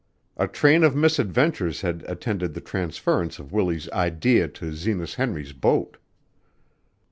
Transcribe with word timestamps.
A 0.35 0.47
train 0.47 0.83
of 0.83 0.95
misadventures 0.95 1.81
had 1.81 2.03
attended 2.07 2.55
the 2.55 2.59
transference 2.59 3.37
of 3.37 3.51
Willie's 3.53 3.87
"idee" 3.91 4.47
to 4.47 4.71
Zenas 4.73 5.13
Henry's 5.13 5.53
boat. 5.53 5.97